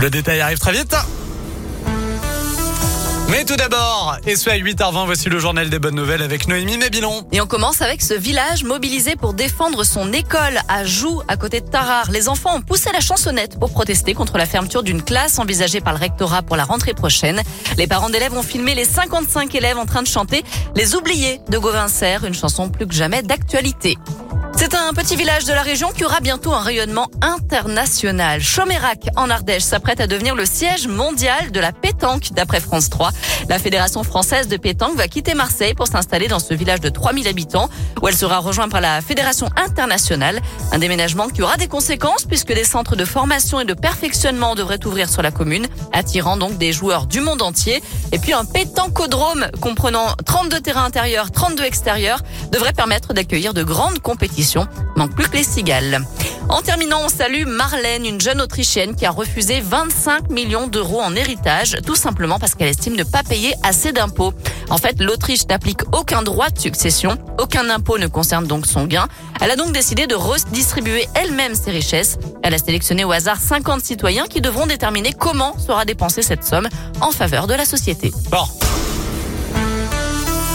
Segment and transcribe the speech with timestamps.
[0.00, 0.96] Le détail arrive très vite.
[3.28, 6.78] Mais tout d'abord, et ce à 8h20, voici le journal des bonnes nouvelles avec Noémie
[6.78, 7.26] Mébilon.
[7.32, 11.60] Et on commence avec ce village mobilisé pour défendre son école à Joux, à côté
[11.60, 12.10] de Tarare.
[12.10, 15.92] Les enfants ont poussé la chansonnette pour protester contre la fermeture d'une classe envisagée par
[15.92, 17.42] le rectorat pour la rentrée prochaine.
[17.76, 20.42] Les parents d'élèves ont filmé les 55 élèves en train de chanter
[20.74, 23.98] Les oubliés de Gauvincer, une chanson plus que jamais d'actualité.
[24.60, 28.42] C'est un petit village de la région qui aura bientôt un rayonnement international.
[28.42, 33.10] Chomérac, en Ardèche, s'apprête à devenir le siège mondial de la pétanque, d'après France 3.
[33.48, 37.26] La Fédération française de pétanque va quitter Marseille pour s'installer dans ce village de 3000
[37.26, 37.70] habitants,
[38.02, 40.42] où elle sera rejointe par la Fédération internationale.
[40.72, 44.84] Un déménagement qui aura des conséquences puisque des centres de formation et de perfectionnement devraient
[44.84, 47.82] ouvrir sur la commune, attirant donc des joueurs du monde entier.
[48.12, 52.20] Et puis un pétancodrome comprenant 32 terrains intérieurs, 32 extérieurs,
[52.52, 54.49] devrait permettre d'accueillir de grandes compétitions
[54.96, 56.00] Manque plus que les cigales.
[56.48, 61.14] En terminant, on salue Marlène, une jeune Autrichienne qui a refusé 25 millions d'euros en
[61.14, 64.32] héritage, tout simplement parce qu'elle estime ne pas payer assez d'impôts.
[64.68, 69.06] En fait, l'Autriche n'applique aucun droit de succession, aucun impôt ne concerne donc son gain.
[69.40, 72.18] Elle a donc décidé de redistribuer elle-même ses richesses.
[72.42, 76.68] Elle a sélectionné au hasard 50 citoyens qui devront déterminer comment sera dépensée cette somme
[77.00, 78.12] en faveur de la société.
[78.30, 78.44] Bon.